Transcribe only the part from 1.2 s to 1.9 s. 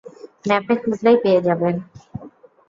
পেয়ে যাবেন।